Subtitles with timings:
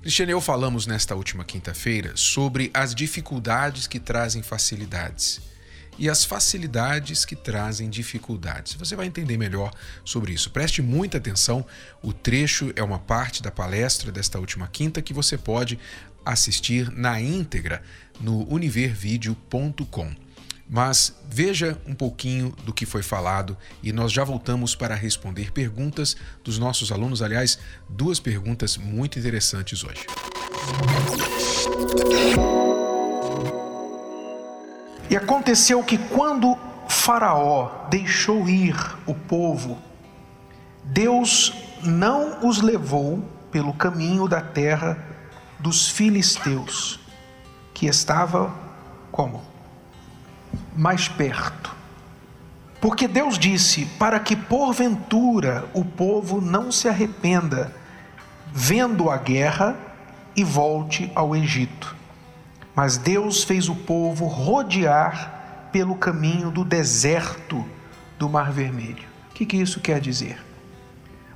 [0.00, 5.40] Cristiane eu falamos nesta última quinta-feira sobre as dificuldades que trazem facilidades
[5.98, 8.74] e as facilidades que trazem dificuldades.
[8.74, 9.72] Você vai entender melhor
[10.04, 10.50] sobre isso.
[10.50, 11.66] Preste muita atenção.
[12.00, 15.76] O trecho é uma parte da palestra desta última quinta que você pode
[16.24, 17.82] assistir na íntegra
[18.20, 20.27] no univervideo.com.
[20.68, 26.16] Mas veja um pouquinho do que foi falado e nós já voltamos para responder perguntas
[26.44, 27.22] dos nossos alunos.
[27.22, 27.58] Aliás,
[27.88, 30.06] duas perguntas muito interessantes hoje.
[35.10, 36.54] E aconteceu que quando
[36.86, 39.78] Faraó deixou ir o povo,
[40.84, 45.02] Deus não os levou pelo caminho da terra
[45.58, 47.00] dos filisteus,
[47.72, 48.54] que estava
[49.10, 49.47] como?
[50.78, 51.74] Mais perto.
[52.80, 57.74] Porque Deus disse: para que porventura o povo não se arrependa,
[58.52, 59.76] vendo a guerra
[60.36, 61.96] e volte ao Egito.
[62.76, 67.66] Mas Deus fez o povo rodear pelo caminho do deserto
[68.16, 69.04] do Mar Vermelho.
[69.30, 70.40] O que, que isso quer dizer?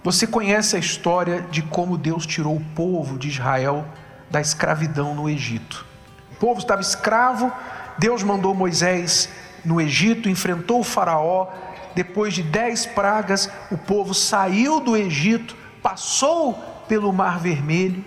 [0.04, 3.84] Você conhece a história de como Deus tirou o povo de Israel
[4.30, 5.84] da escravidão no Egito.
[6.32, 7.52] O povo estava escravo
[7.98, 9.28] Deus mandou Moisés
[9.64, 11.48] no Egito, enfrentou o Faraó.
[11.94, 16.54] Depois de dez pragas, o povo saiu do Egito, passou
[16.88, 18.02] pelo Mar Vermelho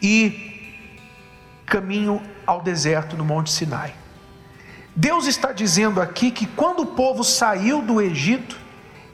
[0.00, 0.50] e
[1.66, 3.94] caminho ao deserto no Monte Sinai.
[4.94, 8.58] Deus está dizendo aqui que quando o povo saiu do Egito,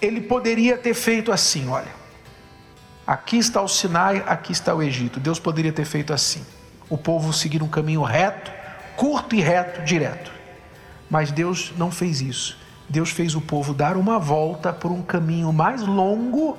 [0.01, 1.93] ele poderia ter feito assim: olha,
[3.07, 5.21] aqui está o Sinai, aqui está o Egito.
[5.21, 6.45] Deus poderia ter feito assim:
[6.89, 8.58] o povo seguir um caminho reto
[8.99, 10.33] curto e reto, direto.
[11.09, 12.59] Mas Deus não fez isso.
[12.89, 16.59] Deus fez o povo dar uma volta por um caminho mais longo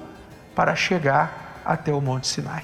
[0.56, 2.64] para chegar até o Monte Sinai.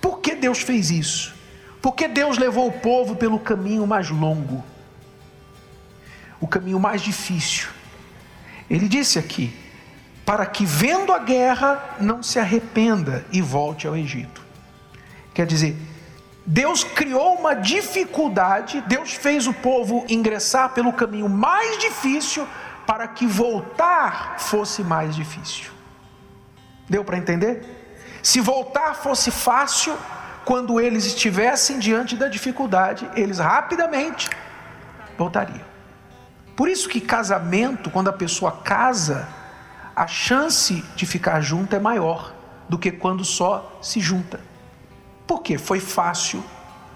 [0.00, 1.34] Por que Deus fez isso?
[1.82, 4.64] Porque Deus levou o povo pelo caminho mais longo,
[6.40, 7.68] o caminho mais difícil.
[8.70, 9.52] Ele disse aqui:
[10.24, 14.40] para que vendo a guerra não se arrependa e volte ao Egito.
[15.34, 15.76] Quer dizer,
[16.44, 22.46] Deus criou uma dificuldade, Deus fez o povo ingressar pelo caminho mais difícil
[22.86, 25.70] para que voltar fosse mais difícil.
[26.88, 27.64] Deu para entender?
[28.22, 29.96] Se voltar fosse fácil,
[30.44, 34.28] quando eles estivessem diante da dificuldade, eles rapidamente
[35.16, 35.72] voltariam.
[36.56, 39.28] Por isso que casamento, quando a pessoa casa,
[39.94, 42.34] a chance de ficar junto é maior
[42.68, 44.40] do que quando só se junta.
[45.26, 46.42] Porque foi fácil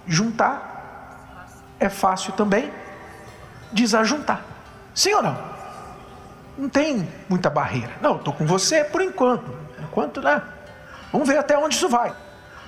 [0.06, 1.47] juntar,
[1.78, 2.72] é fácil também
[3.72, 4.42] desajuntar.
[4.94, 5.38] Sim ou não?
[6.56, 7.92] Não tem muita barreira.
[8.00, 9.54] Não, estou com você por enquanto.
[9.78, 10.42] Enquanto, né?
[11.12, 12.15] Vamos ver até onde isso vai.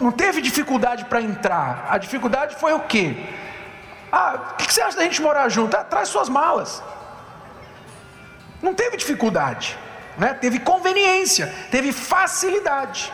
[0.01, 1.87] Não teve dificuldade para entrar.
[1.89, 3.17] A dificuldade foi o quê?
[4.13, 5.77] Ah, o que você acha da gente morar junto?
[5.77, 6.83] Ah, traz suas malas.
[8.63, 9.79] Não teve dificuldade,
[10.17, 10.35] né?
[10.35, 13.13] teve conveniência, teve facilidade.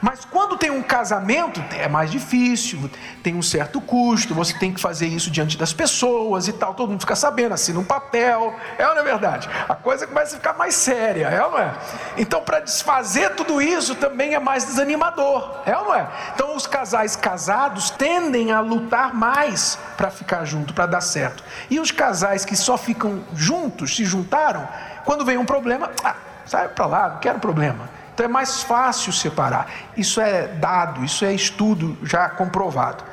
[0.00, 2.90] Mas quando tem um casamento, é mais difícil,
[3.22, 6.90] tem um certo custo, você tem que fazer isso diante das pessoas e tal, todo
[6.90, 9.48] mundo fica sabendo, assina um papel, é ou não é verdade?
[9.68, 11.74] A coisa começa a ficar mais séria, é ou não é?
[12.16, 16.08] Então, para desfazer tudo isso também é mais desanimador, é ou não é?
[16.34, 21.42] Então, os casais casados tendem a lutar mais para ficar junto, para dar certo.
[21.68, 24.68] E os casais que só ficam juntos, se juntaram,
[25.04, 26.14] quando vem um problema, ah,
[26.46, 27.97] sai para lá, não quero problema.
[28.18, 29.70] Então é mais fácil separar.
[29.96, 33.04] Isso é dado, isso é estudo já comprovado.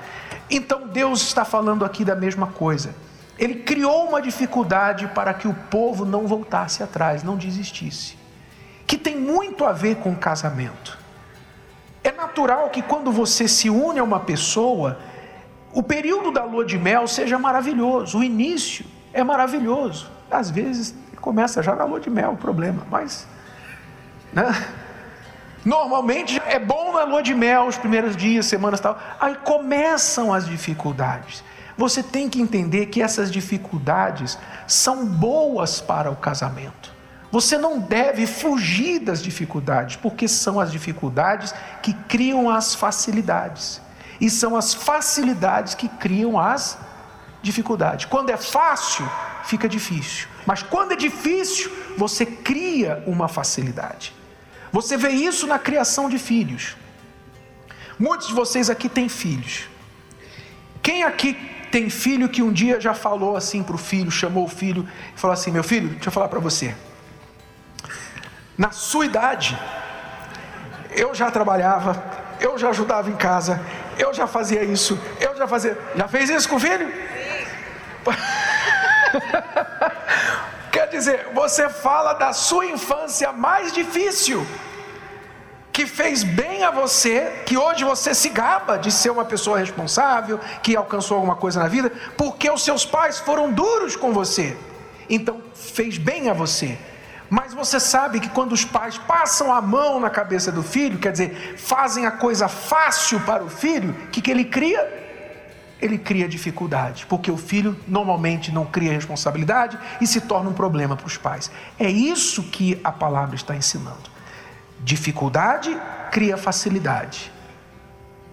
[0.49, 2.95] Então Deus está falando aqui da mesma coisa.
[3.37, 8.17] Ele criou uma dificuldade para que o povo não voltasse atrás, não desistisse.
[8.87, 10.97] Que tem muito a ver com o casamento.
[12.03, 14.97] É natural que quando você se une a uma pessoa,
[15.71, 18.83] o período da lua de mel seja maravilhoso, o início
[19.13, 20.09] é maravilhoso.
[20.31, 23.27] Às vezes começa já na lua de mel o problema, mas
[24.33, 24.51] né?
[25.65, 28.99] Normalmente é bom na lua de mel, os primeiros dias, semanas tal.
[29.19, 31.43] Aí começam as dificuldades.
[31.75, 36.93] Você tem que entender que essas dificuldades são boas para o casamento.
[37.31, 43.81] Você não deve fugir das dificuldades, porque são as dificuldades que criam as facilidades.
[44.21, 46.77] E são as facilidades que criam as
[47.41, 48.07] dificuldade.
[48.07, 49.09] Quando é fácil,
[49.43, 50.27] fica difícil.
[50.45, 54.13] Mas quando é difícil, você cria uma facilidade.
[54.75, 56.75] Você vê isso na criação de filhos.
[57.97, 59.69] Muitos de vocês aqui têm filhos.
[60.83, 61.33] Quem aqui
[61.71, 64.85] tem filho que um dia já falou assim para o filho, chamou o filho
[65.15, 66.75] e falou assim: Meu filho, deixa eu falar para você.
[68.57, 69.57] Na sua idade,
[70.91, 72.03] eu já trabalhava,
[72.41, 73.61] eu já ajudava em casa,
[73.97, 75.79] eu já fazia isso, eu já fazia.
[75.95, 76.91] Já fez isso com o filho?
[78.03, 79.64] Quer
[80.97, 84.45] dizer, você fala da sua infância mais difícil,
[85.71, 90.39] que fez bem a você, que hoje você se gaba de ser uma pessoa responsável,
[90.63, 94.55] que alcançou alguma coisa na vida, porque os seus pais foram duros com você.
[95.09, 96.77] Então, fez bem a você.
[97.29, 101.11] Mas você sabe que quando os pais passam a mão na cabeça do filho, quer
[101.11, 105.04] dizer, fazem a coisa fácil para o filho, o que, que ele cria?
[105.85, 110.95] Ele cria dificuldade, porque o filho normalmente não cria responsabilidade e se torna um problema
[110.95, 111.51] para os pais.
[111.77, 114.09] É isso que a palavra está ensinando.
[114.83, 115.77] Dificuldade
[116.11, 117.31] cria facilidade,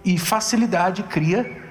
[0.03, 1.63] e facilidade cria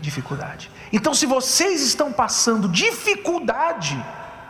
[0.00, 0.70] dificuldade.
[0.92, 4.02] Então, se vocês estão passando dificuldade,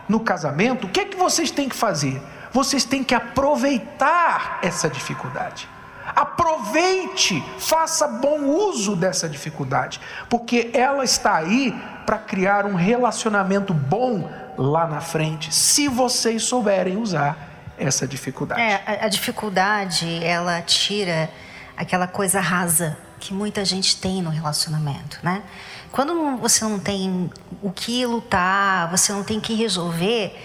[0.09, 2.21] no casamento, o que é que vocês têm que fazer?
[2.51, 5.69] Vocês têm que aproveitar essa dificuldade.
[6.15, 9.99] Aproveite, faça bom uso dessa dificuldade,
[10.29, 11.73] porque ela está aí
[12.05, 18.61] para criar um relacionamento bom lá na frente, se vocês souberem usar essa dificuldade.
[18.61, 21.29] É, a, a dificuldade, ela tira
[21.75, 25.43] aquela coisa rasa que muita gente tem no relacionamento, né?
[25.91, 27.29] Quando você não tem
[27.61, 30.35] o que lutar, você não tem que resolver,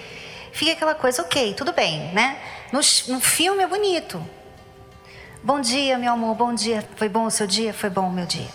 [0.53, 2.37] fica aquela coisa, ok, tudo bem, né?
[2.73, 4.23] No, no filme é bonito.
[5.47, 6.85] Bom dia, meu amor, bom dia.
[6.97, 7.73] Foi bom o seu dia?
[7.73, 8.49] Foi bom o meu dia.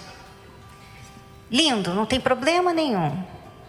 [1.50, 3.18] Lindo, não tem problema nenhum.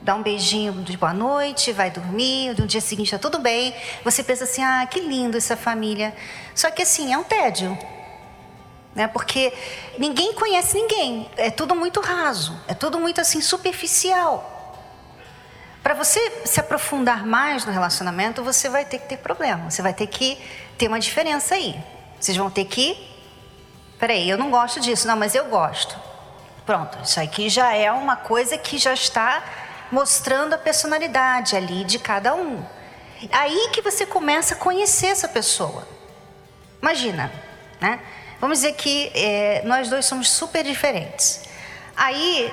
[0.01, 3.73] Dá um beijinho de boa noite, vai dormir, no dia seguinte está tudo bem.
[4.03, 6.13] Você pensa assim, ah, que lindo essa família.
[6.53, 7.79] Só que assim, é um tédio
[8.93, 9.07] né?
[9.07, 9.53] Porque
[9.97, 14.51] ninguém conhece ninguém, é tudo muito raso, é tudo muito assim superficial.
[15.81, 19.95] Para você se aprofundar mais no relacionamento, você vai ter que ter problema, você vai
[19.95, 20.37] ter que
[20.77, 21.81] ter uma diferença aí.
[22.23, 23.12] Vocês vão ter que,
[24.03, 25.97] peraí, eu não gosto disso, não, mas eu gosto.
[26.67, 29.45] Pronto, isso aqui já é uma coisa que já está
[29.93, 32.65] mostrando a personalidade ali de cada um.
[33.31, 35.87] Aí que você começa a conhecer essa pessoa.
[36.81, 37.33] Imagina,
[37.81, 38.01] né?
[38.41, 41.45] Vamos dizer que é, nós dois somos super diferentes.
[41.97, 42.53] Aí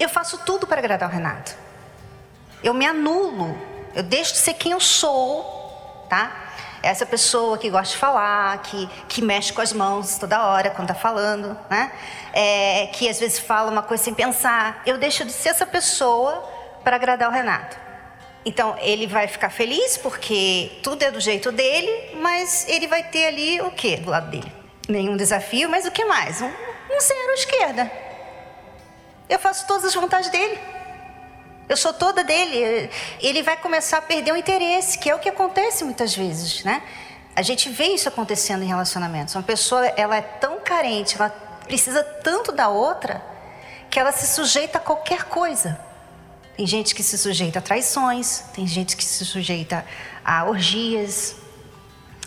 [0.00, 1.54] eu faço tudo para agradar o Renato.
[2.60, 3.56] Eu me anulo,
[3.94, 6.41] eu deixo de ser quem eu sou, tá?
[6.82, 10.90] Essa pessoa que gosta de falar, que, que mexe com as mãos toda hora quando
[10.90, 11.92] está falando, né?
[12.32, 14.82] É, que às vezes fala uma coisa sem pensar.
[14.84, 16.42] Eu deixo de ser essa pessoa
[16.82, 17.76] para agradar o Renato.
[18.44, 23.26] Então ele vai ficar feliz porque tudo é do jeito dele, mas ele vai ter
[23.26, 24.52] ali o que do lado dele?
[24.88, 26.42] Nenhum desafio, mas o que mais?
[26.42, 27.92] Um, um zero à esquerda.
[29.28, 30.58] Eu faço todas as vontades dele.
[31.72, 32.90] Eu sou toda dele.
[33.18, 36.82] Ele vai começar a perder o interesse, que é o que acontece muitas vezes, né?
[37.34, 39.34] A gente vê isso acontecendo em relacionamentos.
[39.34, 41.30] Uma pessoa, ela é tão carente, ela
[41.66, 43.22] precisa tanto da outra,
[43.88, 45.80] que ela se sujeita a qualquer coisa.
[46.58, 49.82] Tem gente que se sujeita a traições, tem gente que se sujeita
[50.22, 51.36] a orgias,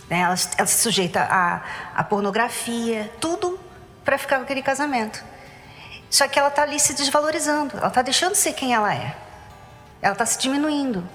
[0.09, 0.21] né?
[0.21, 1.61] ela, ela se sujeita a,
[1.93, 3.59] a pornografia, tudo
[4.03, 5.23] para ficar com aquele casamento.
[6.09, 9.15] Só que ela está ali se desvalorizando, ela está deixando de ser quem ela é,
[10.01, 11.07] ela está se diminuindo.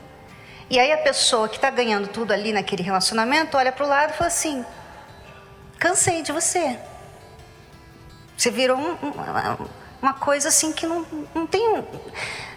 [0.68, 4.10] E aí a pessoa que está ganhando tudo ali naquele relacionamento olha para o lado
[4.10, 4.64] e fala assim:
[5.78, 6.78] cansei de você.
[8.36, 9.68] Você virou um, um,
[10.00, 11.86] uma coisa assim que não, não tenho,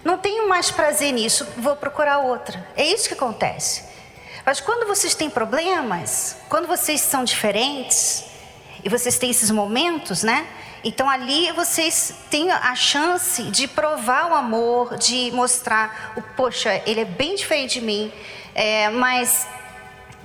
[0.03, 2.65] não tenho mais prazer nisso, vou procurar outra.
[2.75, 3.83] É isso que acontece.
[4.45, 8.25] Mas quando vocês têm problemas, quando vocês são diferentes,
[8.83, 10.45] e vocês têm esses momentos, né?
[10.83, 16.99] Então ali vocês têm a chance de provar o amor, de mostrar o, poxa, ele
[16.99, 18.11] é bem diferente de mim,
[18.53, 19.47] é, mas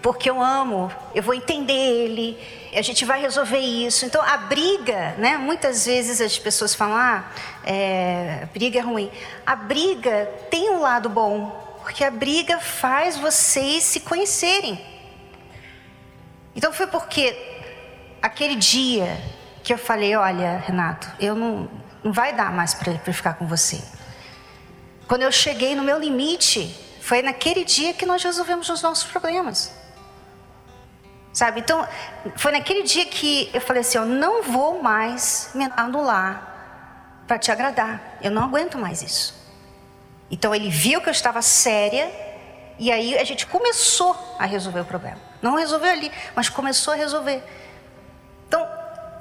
[0.03, 2.39] porque eu amo, eu vou entender ele,
[2.73, 4.05] a gente vai resolver isso.
[4.05, 5.37] Então, a briga, né?
[5.37, 7.25] Muitas vezes as pessoas falam, ah,
[7.65, 9.11] é, briga é ruim.
[9.45, 11.51] A briga tem um lado bom,
[11.83, 14.81] porque a briga faz vocês se conhecerem.
[16.55, 17.37] Então, foi porque
[18.23, 19.19] aquele dia
[19.69, 21.69] que eu falei, olha, Renato, eu não,
[22.03, 23.79] não vai dar mais para ficar com você.
[25.07, 29.71] Quando eu cheguei no meu limite, foi naquele dia que nós resolvemos os nossos problemas.
[31.35, 31.61] Sabe?
[31.61, 31.87] Então,
[32.37, 37.53] foi naquele dia que eu falei assim: eu não vou mais me anular para te
[37.53, 38.17] agradar.
[38.23, 39.35] Eu não aguento mais isso.
[40.31, 42.11] Então ele viu que eu estava séria
[42.79, 45.21] e aí a gente começou a resolver o problema.
[45.43, 47.43] Não resolveu ali, mas começou a resolver.
[48.47, 48.67] Então,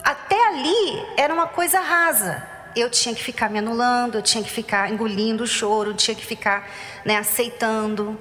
[0.07, 2.41] até ali era uma coisa rasa.
[2.73, 6.15] Eu tinha que ficar me anulando, eu tinha que ficar engolindo o choro, eu tinha
[6.15, 6.65] que ficar
[7.03, 8.17] né, aceitando.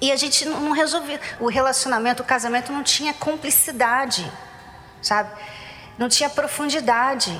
[0.00, 1.20] E a gente não resolvia.
[1.40, 4.30] O relacionamento, o casamento não tinha cumplicidade,
[5.02, 5.28] sabe?
[5.98, 7.36] Não tinha profundidade.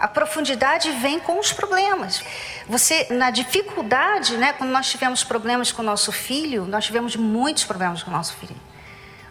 [0.00, 2.20] A profundidade vem com os problemas.
[2.68, 7.62] Você, na dificuldade, né, quando nós tivemos problemas com o nosso filho, nós tivemos muitos
[7.62, 8.56] problemas com o nosso filho.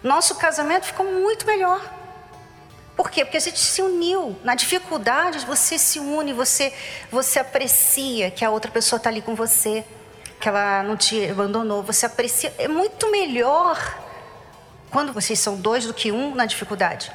[0.02, 1.97] Nosso casamento ficou muito melhor.
[2.98, 3.24] Por quê?
[3.24, 4.36] Porque a gente se uniu.
[4.44, 6.74] Na dificuldade, você se une, você,
[7.12, 9.86] você aprecia que a outra pessoa está ali com você,
[10.42, 11.84] que ela não te abandonou.
[11.84, 12.52] Você aprecia.
[12.58, 13.78] É muito melhor
[14.90, 17.12] quando vocês são dois do que um na dificuldade,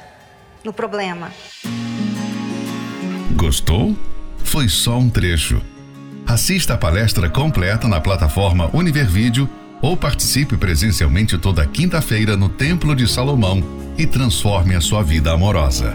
[0.63, 1.33] no problema.
[3.35, 3.93] Gostou?
[4.37, 5.61] Foi só um trecho.
[6.25, 9.49] Assista a palestra completa na plataforma Univervídeo
[9.83, 13.61] ou participe presencialmente toda quinta-feira no Templo de Salomão
[13.97, 15.93] e transforme a sua vida amorosa.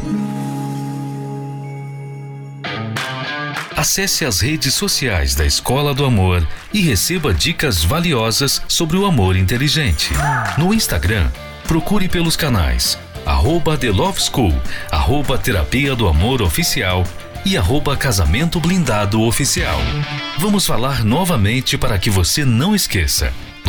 [3.74, 9.36] Acesse as redes sociais da Escola do Amor e receba dicas valiosas sobre o amor
[9.36, 10.10] inteligente.
[10.58, 11.30] No Instagram,
[11.66, 14.54] procure pelos canais arroba The Love School,
[14.90, 17.04] arroba Terapia do Amor Oficial
[17.44, 19.78] e arroba Casamento Blindado Oficial.
[20.38, 23.32] Vamos falar novamente para que você não esqueça.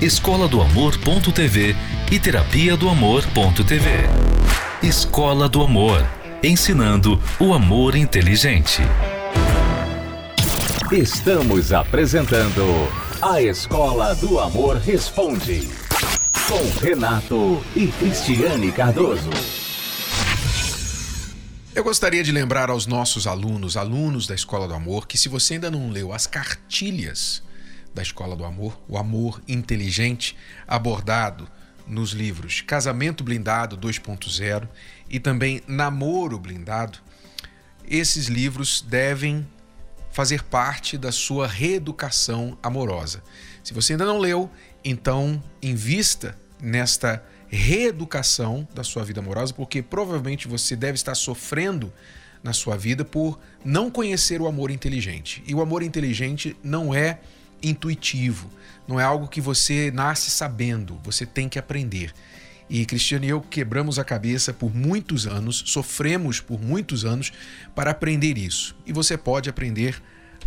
[0.00, 1.76] escola do amor.tv
[2.10, 3.86] e terapia do amor.tv.
[4.82, 6.02] Escola do Amor,
[6.42, 8.80] ensinando o amor inteligente.
[10.90, 12.64] Estamos apresentando
[13.20, 15.68] a Escola do Amor Responde,
[16.48, 19.28] com Renato e Cristiane Cardoso.
[21.74, 25.54] Eu gostaria de lembrar aos nossos alunos, alunos da Escola do Amor, que se você
[25.54, 27.42] ainda não leu as cartilhas
[27.94, 31.48] da Escola do Amor, o amor inteligente abordado
[31.86, 34.68] nos livros Casamento Blindado 2.0
[35.08, 36.98] e também Namoro Blindado,
[37.86, 39.46] esses livros devem
[40.10, 43.22] fazer parte da sua reeducação amorosa.
[43.62, 44.50] Se você ainda não leu,
[44.84, 51.92] então invista nesta reeducação da sua vida amorosa, porque provavelmente você deve estar sofrendo
[52.42, 55.42] na sua vida por não conhecer o amor inteligente.
[55.46, 57.18] E o amor inteligente não é
[57.62, 58.50] intuitivo,
[58.86, 62.12] não é algo que você nasce sabendo, você tem que aprender.
[62.68, 67.32] E Cristiano e eu quebramos a cabeça por muitos anos, sofremos por muitos anos
[67.74, 68.76] para aprender isso.
[68.86, 70.00] E você pode aprender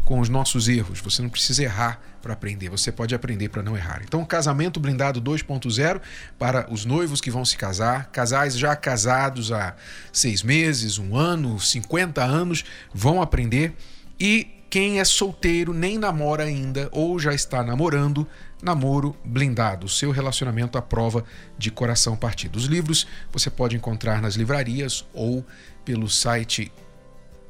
[0.05, 0.99] com os nossos erros.
[1.01, 4.01] Você não precisa errar para aprender, você pode aprender para não errar.
[4.03, 6.01] Então, casamento blindado 2.0
[6.37, 9.75] para os noivos que vão se casar, casais já casados há
[10.11, 13.73] seis meses, um ano, 50 anos, vão aprender.
[14.19, 18.27] E quem é solteiro, nem namora ainda ou já está namorando,
[18.59, 21.23] Namoro Blindado, seu relacionamento à prova
[21.59, 22.55] de coração partido.
[22.55, 25.45] Os livros você pode encontrar nas livrarias ou
[25.85, 26.71] pelo site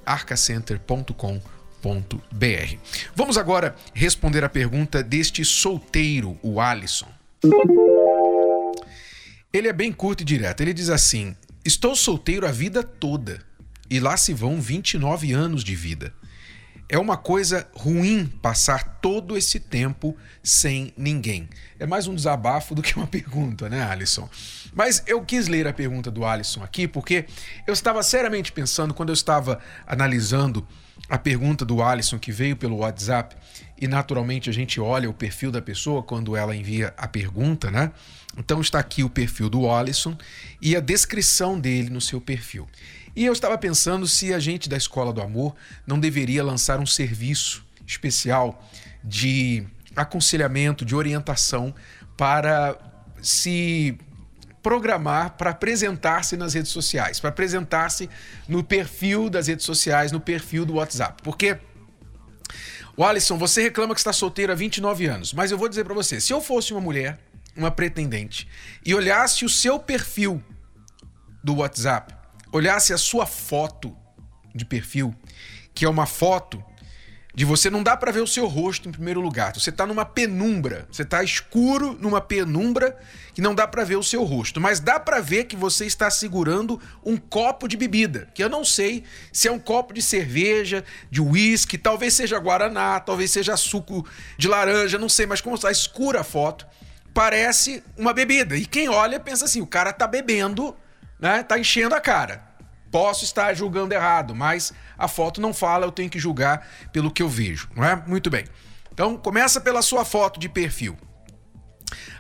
[0.06, 2.78] arcacenter.com.br.
[3.16, 7.08] Vamos agora responder a pergunta deste solteiro, o Alisson.
[9.54, 10.60] Ele é bem curto e direto.
[10.60, 13.40] Ele diz assim: Estou solteiro a vida toda
[13.90, 16.14] e lá se vão 29 anos de vida.
[16.90, 21.50] É uma coisa ruim passar todo esse tempo sem ninguém.
[21.80, 24.30] É mais um desabafo do que uma pergunta, né, Alisson?
[24.74, 27.26] Mas eu quis ler a pergunta do Alisson aqui porque
[27.66, 30.68] eu estava seriamente pensando quando eu estava analisando
[31.10, 33.36] a pergunta do Alisson que veio pelo WhatsApp
[33.80, 37.92] e naturalmente a gente olha o perfil da pessoa quando ela envia a pergunta, né?
[38.38, 40.18] Então está aqui o perfil do Alisson
[40.62, 42.68] e a descrição dele no seu perfil.
[43.16, 45.56] E eu estava pensando se a gente da Escola do Amor
[45.86, 48.64] não deveria lançar um serviço especial
[49.04, 49.66] de
[49.96, 51.74] aconselhamento, de orientação
[52.18, 52.78] para
[53.22, 53.98] se
[54.64, 58.10] programar para apresentar-se nas redes sociais, para apresentar-se
[58.48, 61.22] no perfil das redes sociais, no perfil do WhatsApp.
[61.22, 61.58] Porque
[62.96, 65.94] o Alisson, você reclama que está solteiro há 29 anos, mas eu vou dizer para
[65.94, 67.20] você, se eu fosse uma mulher,
[67.58, 68.48] uma pretendente,
[68.86, 70.42] e olhasse o seu perfil
[71.44, 72.16] do WhatsApp,
[72.54, 73.94] olhasse a sua foto
[74.54, 75.14] de perfil,
[75.74, 76.64] que é uma foto
[77.36, 79.54] de você não dá para ver o seu rosto em primeiro lugar.
[79.56, 82.96] Você tá numa penumbra, você tá escuro numa penumbra
[83.34, 86.12] que não dá para ver o seu rosto, mas dá para ver que você está
[86.12, 90.84] segurando um copo de bebida, que eu não sei se é um copo de cerveja,
[91.10, 94.08] de uísque, talvez seja guaraná, talvez seja suco
[94.38, 96.68] de laranja, não sei, mas como está escura a foto,
[97.16, 98.56] parece uma bebida.
[98.56, 100.76] E quem olha pensa assim, o cara tá bebendo,
[101.24, 101.42] né?
[101.42, 102.44] Tá enchendo a cara.
[102.92, 107.24] Posso estar julgando errado, mas a foto não fala, eu tenho que julgar pelo que
[107.24, 107.96] eu vejo, não é?
[108.06, 108.44] Muito bem.
[108.92, 110.98] Então, começa pela sua foto de perfil.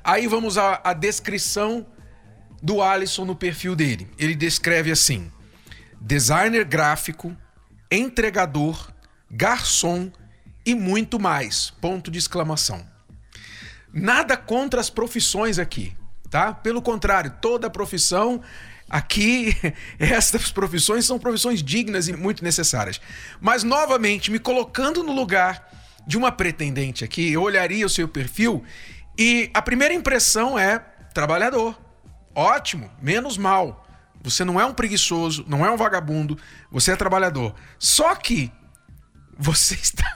[0.01, 1.85] Aí vamos à, à descrição
[2.61, 4.09] do Alisson no perfil dele.
[4.17, 5.29] Ele descreve assim:
[5.99, 7.35] designer gráfico,
[7.91, 8.89] entregador,
[9.29, 10.09] garçom
[10.65, 11.71] e muito mais.
[11.81, 12.87] Ponto de exclamação.
[13.93, 15.95] Nada contra as profissões aqui,
[16.29, 16.53] tá?
[16.53, 18.41] Pelo contrário, toda profissão
[18.93, 19.57] Aqui,
[19.97, 23.01] estas profissões são profissões dignas e muito necessárias.
[23.41, 25.67] Mas, novamente, me colocando no lugar
[26.05, 28.63] de uma pretendente aqui, eu olharia o seu perfil
[29.17, 30.77] e a primeira impressão é
[31.11, 31.75] trabalhador.
[32.35, 33.83] Ótimo, menos mal.
[34.21, 36.37] Você não é um preguiçoso, não é um vagabundo,
[36.71, 37.55] você é trabalhador.
[37.79, 38.51] Só que
[39.35, 40.15] você está.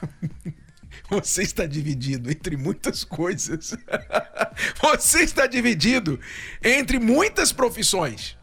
[1.09, 3.75] Você está dividido entre muitas coisas.
[4.81, 6.19] Você está dividido
[6.61, 8.36] entre muitas profissões.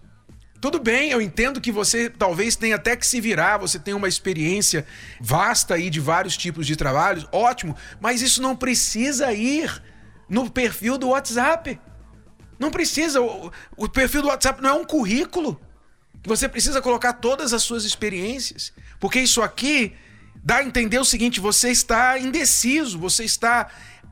[0.64, 4.09] Tudo bem, eu entendo que você talvez tenha até que se virar, você tem uma
[4.09, 4.87] experiência
[5.21, 9.71] vasta aí de vários tipos de trabalhos, ótimo, mas isso não precisa ir
[10.26, 11.78] no perfil do WhatsApp.
[12.59, 15.61] Não precisa, o, o perfil do WhatsApp não é um currículo.
[16.25, 19.92] Você precisa colocar todas as suas experiências, porque isso aqui
[20.42, 23.68] dá a entender o seguinte: você está indeciso, você está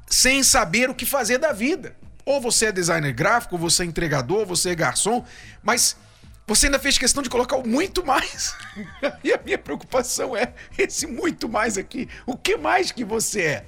[0.07, 1.97] sem saber o que fazer da vida.
[2.27, 5.25] Ou você é designer gráfico, ou você é entregador, ou você é garçom,
[5.63, 5.97] mas
[6.47, 8.55] você ainda fez questão de colocar o muito mais.
[9.23, 12.09] e a minha preocupação é esse muito mais aqui.
[12.27, 13.67] O que mais que você é?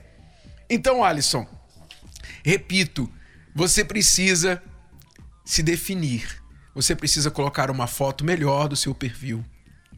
[0.69, 1.47] Então, Alisson,
[2.45, 3.11] repito,
[3.55, 4.63] você precisa
[5.45, 6.43] se definir.
[6.75, 9.45] Você precisa colocar uma foto melhor do seu perfil.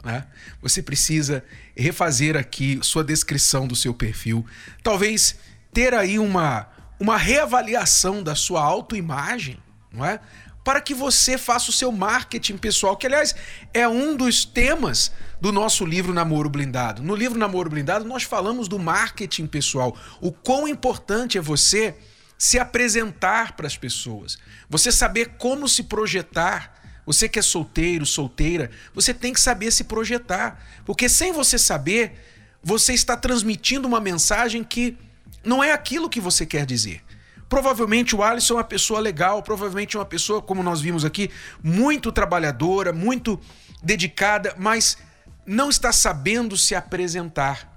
[0.04, 0.26] Né?
[0.60, 1.42] Você precisa
[1.76, 4.44] refazer aqui sua descrição do seu perfil.
[4.82, 5.36] Talvez
[5.72, 6.68] ter aí uma,
[7.00, 9.58] uma reavaliação da sua autoimagem,
[9.92, 10.20] não é?
[10.66, 13.36] Para que você faça o seu marketing pessoal, que aliás
[13.72, 17.04] é um dos temas do nosso livro Namoro Blindado.
[17.04, 21.94] No livro Namoro Blindado, nós falamos do marketing pessoal, o quão importante é você
[22.36, 26.74] se apresentar para as pessoas, você saber como se projetar.
[27.06, 32.20] Você que é solteiro, solteira, você tem que saber se projetar, porque sem você saber,
[32.60, 34.98] você está transmitindo uma mensagem que
[35.44, 37.05] não é aquilo que você quer dizer.
[37.48, 41.30] Provavelmente o Alisson é uma pessoa legal, provavelmente é uma pessoa, como nós vimos aqui,
[41.62, 43.40] muito trabalhadora, muito
[43.82, 44.98] dedicada, mas
[45.46, 47.72] não está sabendo se apresentar.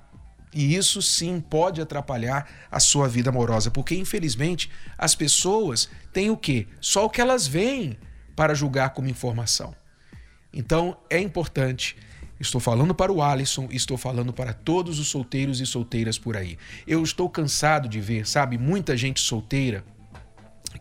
[0.51, 6.38] E isso sim pode atrapalhar a sua vida amorosa, porque infelizmente as pessoas têm o
[6.38, 6.67] quê?
[6.82, 7.97] Só o que elas veem
[8.36, 9.75] para julgar como informação.
[10.51, 11.95] Então é importante
[12.39, 16.58] Estou falando para o Alisson, estou falando para todos os solteiros e solteiras por aí.
[16.88, 19.84] Eu estou cansado de ver, sabe, muita gente solteira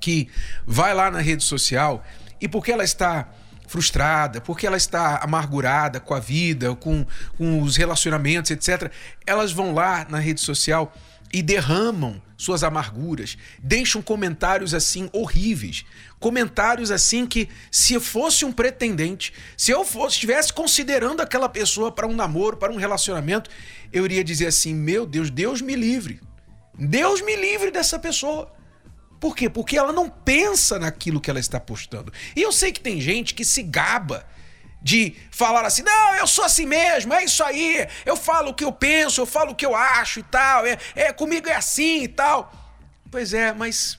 [0.01, 0.29] que
[0.65, 2.05] vai lá na rede social
[2.41, 3.29] e porque ela está
[3.67, 7.05] frustrada, porque ela está amargurada com a vida, com,
[7.37, 8.91] com os relacionamentos, etc.,
[9.27, 10.93] elas vão lá na rede social
[11.33, 15.85] e derramam suas amarguras, deixam comentários assim horríveis,
[16.21, 21.91] comentários assim que se eu fosse um pretendente, se eu fosse estivesse considerando aquela pessoa
[21.91, 23.51] para um namoro, para um relacionamento,
[23.93, 26.21] eu iria dizer assim: "Meu Deus, Deus me livre.
[26.79, 28.53] Deus me livre dessa pessoa".
[29.21, 29.51] Por quê?
[29.51, 32.13] Porque ela não pensa naquilo que ela está postando.
[32.37, 34.25] E eu sei que tem gente que se gaba
[34.83, 38.65] de falar assim, não, eu sou assim mesmo, é isso aí, eu falo o que
[38.65, 42.05] eu penso, eu falo o que eu acho e tal, é, é comigo é assim
[42.05, 42.53] e tal.
[43.11, 43.99] Pois é, mas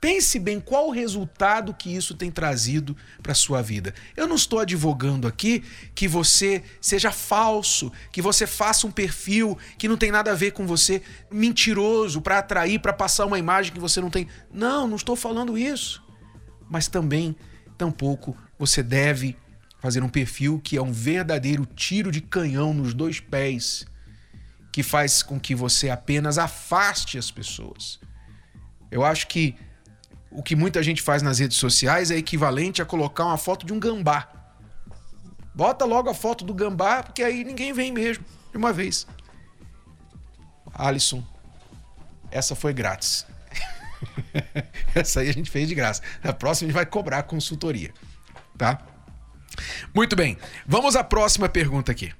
[0.00, 3.94] pense bem qual o resultado que isso tem trazido para sua vida.
[4.16, 5.62] Eu não estou advogando aqui
[5.94, 10.52] que você seja falso, que você faça um perfil que não tem nada a ver
[10.52, 14.28] com você, mentiroso para atrair, para passar uma imagem que você não tem.
[14.52, 16.02] Não, não estou falando isso.
[16.70, 17.36] Mas também,
[17.76, 19.36] tampouco você deve
[19.78, 23.86] fazer um perfil que é um verdadeiro tiro de canhão nos dois pés,
[24.72, 28.00] que faz com que você apenas afaste as pessoas.
[28.90, 29.56] Eu acho que
[30.30, 33.72] o que muita gente faz nas redes sociais é equivalente a colocar uma foto de
[33.72, 34.28] um gambá.
[35.54, 39.06] Bota logo a foto do gambá, porque aí ninguém vem mesmo, de uma vez.
[40.74, 41.24] Alisson,
[42.30, 43.26] essa foi grátis.
[44.94, 46.02] essa aí a gente fez de graça.
[46.22, 47.92] Na próxima a gente vai cobrar consultoria,
[48.56, 48.80] tá?
[49.94, 50.36] Muito bem.
[50.66, 52.12] Vamos à próxima pergunta aqui.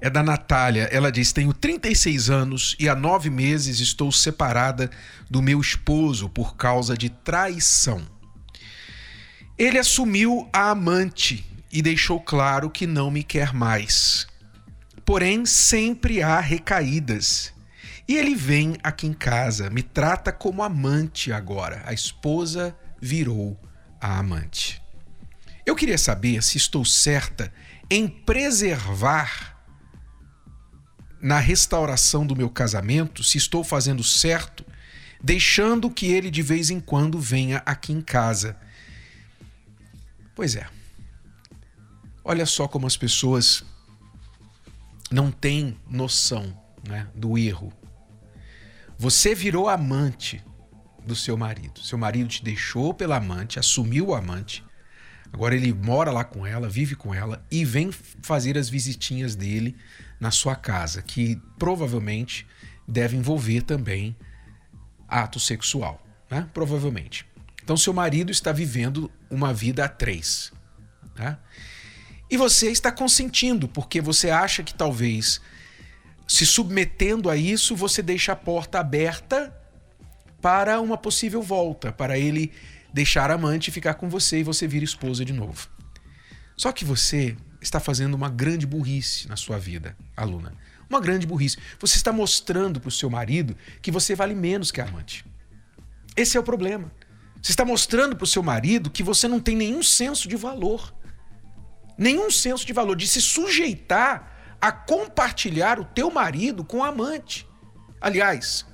[0.00, 0.88] É da Natália.
[0.92, 4.90] Ela diz: Tenho 36 anos e há nove meses estou separada
[5.30, 8.02] do meu esposo por causa de traição.
[9.56, 14.26] Ele assumiu a amante e deixou claro que não me quer mais.
[15.04, 17.52] Porém, sempre há recaídas.
[18.06, 21.82] E ele vem aqui em casa, me trata como amante agora.
[21.86, 23.58] A esposa virou
[24.00, 24.83] a amante.
[25.66, 27.52] Eu queria saber se estou certa
[27.90, 29.54] em preservar
[31.20, 34.64] na restauração do meu casamento, se estou fazendo certo,
[35.22, 38.58] deixando que ele de vez em quando venha aqui em casa.
[40.34, 40.68] Pois é.
[42.22, 43.64] Olha só como as pessoas
[45.10, 47.72] não têm noção né, do erro.
[48.98, 50.44] Você virou amante
[51.06, 51.80] do seu marido.
[51.80, 54.64] Seu marido te deixou pela amante, assumiu o amante.
[55.34, 59.76] Agora ele mora lá com ela, vive com ela e vem fazer as visitinhas dele
[60.20, 62.46] na sua casa, que provavelmente
[62.86, 64.16] deve envolver também
[65.08, 66.48] ato sexual, né?
[66.54, 67.26] Provavelmente.
[67.60, 70.52] Então seu marido está vivendo uma vida a três,
[71.16, 71.36] né?
[72.30, 75.40] E você está consentindo, porque você acha que talvez
[76.28, 79.52] se submetendo a isso, você deixa a porta aberta
[80.40, 82.52] para uma possível volta, para ele
[82.94, 85.68] deixar a amante e ficar com você e você vir esposa de novo.
[86.56, 90.54] Só que você está fazendo uma grande burrice na sua vida, aluna.
[90.88, 91.58] Uma grande burrice.
[91.78, 95.26] Você está mostrando para o seu marido que você vale menos que a amante.
[96.16, 96.90] Esse é o problema.
[97.42, 100.94] Você está mostrando para o seu marido que você não tem nenhum senso de valor
[101.96, 107.48] nenhum senso de valor, de se sujeitar a compartilhar o teu marido com o amante.
[108.00, 108.66] Aliás,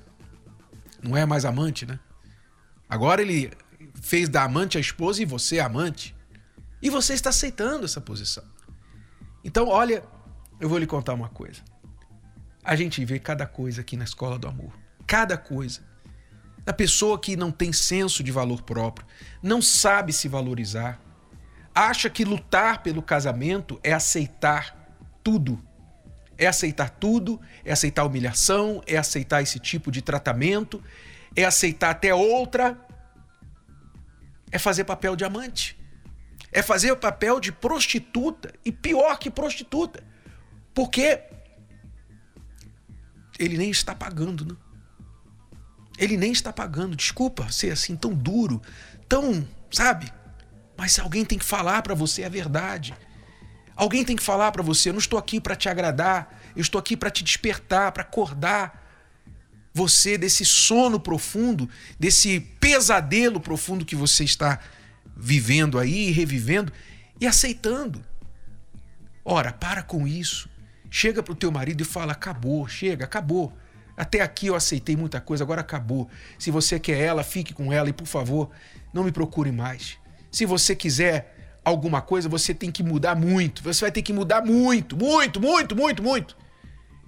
[1.03, 1.99] não é mais amante, né?
[2.89, 3.51] Agora ele
[4.01, 6.15] fez da amante a esposa e você a amante.
[6.83, 8.45] E você está aceitando essa posição.
[9.45, 10.03] Então, olha,
[10.61, 11.63] eu vou lhe contar uma coisa.
[12.63, 14.73] A gente vê cada coisa aqui na escola do amor.
[15.07, 15.81] Cada coisa.
[16.67, 19.07] A pessoa que não tem senso de valor próprio,
[19.43, 21.01] não sabe se valorizar,
[21.75, 24.77] acha que lutar pelo casamento é aceitar
[25.25, 25.59] tudo.
[26.37, 30.83] É aceitar tudo, é aceitar humilhação, é aceitar esse tipo de tratamento,
[31.35, 32.79] é aceitar até outra.
[34.51, 35.79] É fazer papel de amante.
[36.53, 38.53] É fazer o papel de prostituta.
[38.65, 40.03] E pior que prostituta.
[40.75, 41.23] Porque
[43.39, 44.57] ele nem está pagando, né?
[45.99, 46.97] Ele nem está pagando.
[46.97, 48.61] Desculpa ser assim tão duro,
[49.09, 50.13] tão, sabe?
[50.77, 52.95] Mas alguém tem que falar para você a verdade.
[53.77, 56.79] Alguém tem que falar para você: eu não estou aqui para te agradar, eu estou
[56.79, 58.80] aqui para te despertar, para acordar
[59.73, 64.59] você desse sono profundo, desse pesadelo profundo que você está
[65.17, 66.73] vivendo aí, revivendo
[67.21, 68.05] e aceitando.
[69.25, 70.49] Ora, para com isso.
[70.91, 73.53] Chega para o teu marido e fala: acabou, chega, acabou.
[73.97, 76.09] Até aqui eu aceitei muita coisa, agora acabou.
[76.39, 78.51] Se você quer ela, fique com ela e, por favor,
[78.93, 79.99] não me procure mais.
[80.33, 83.63] Se você quiser alguma coisa, você tem que mudar muito.
[83.63, 86.37] Você vai ter que mudar muito, muito, muito, muito, muito.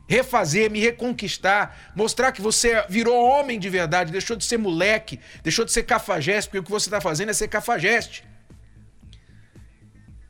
[0.09, 5.65] Refazer, me reconquistar, mostrar que você virou homem de verdade, deixou de ser moleque, deixou
[5.65, 8.25] de ser cafajeste, porque o que você está fazendo é ser cafajeste.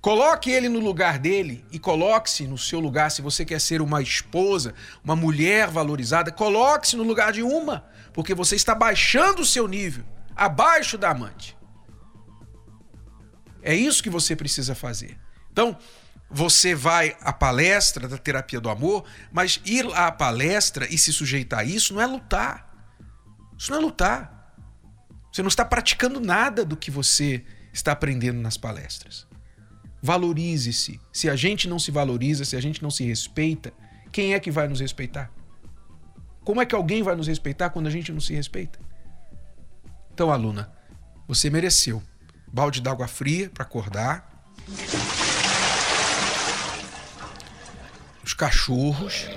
[0.02, 3.08] Coloque ele no lugar dele e coloque-se no seu lugar.
[3.08, 8.34] Se você quer ser uma esposa, uma mulher valorizada, coloque-se no lugar de uma, porque
[8.34, 10.04] você está baixando o seu nível,
[10.34, 11.56] abaixo da amante.
[13.62, 15.16] É isso que você precisa fazer.
[15.52, 15.78] Então,
[16.32, 21.60] você vai à palestra da terapia do amor, mas ir à palestra e se sujeitar
[21.60, 22.68] a isso não é lutar.
[23.56, 24.54] Isso não é lutar.
[25.30, 29.26] Você não está praticando nada do que você está aprendendo nas palestras.
[30.02, 31.00] Valorize-se.
[31.12, 33.72] Se a gente não se valoriza, se a gente não se respeita,
[34.10, 35.30] quem é que vai nos respeitar?
[36.44, 38.78] Como é que alguém vai nos respeitar quando a gente não se respeita?
[40.12, 40.72] Então, aluna,
[41.26, 42.02] você mereceu
[42.52, 44.44] balde d'água fria para acordar.
[48.22, 49.28] Os cachorros.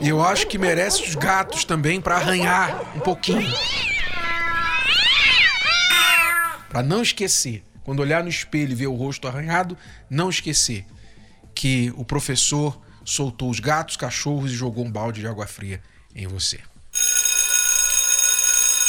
[0.00, 3.48] E eu acho que merece os gatos também para arranhar um pouquinho.
[6.68, 9.78] Para não esquecer, quando olhar no espelho e ver o rosto arranhado,
[10.08, 10.84] não esquecer
[11.54, 15.80] que o professor soltou os gatos, cachorros e jogou um balde de água fria
[16.12, 16.58] em você.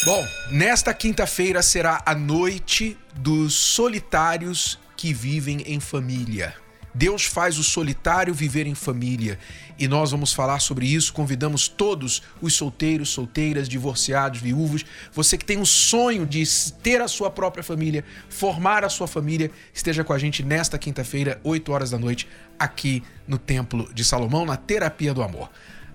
[0.04, 6.56] Bom, nesta quinta-feira será a noite dos solitários que vivem em família.
[6.92, 9.38] Deus faz o solitário viver em família
[9.78, 11.14] e nós vamos falar sobre isso.
[11.14, 14.84] Convidamos todos os solteiros, solteiras, divorciados, viúvos,
[15.14, 16.44] você que tem um sonho de
[16.82, 21.40] ter a sua própria família, formar a sua família, esteja com a gente nesta quinta-feira,
[21.44, 25.52] 8 horas da noite, aqui no Templo de Salomão, na Terapia do Amor.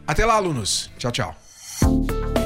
[0.07, 0.93] Até lá, alunos.
[0.97, 2.46] Tchau, tchau.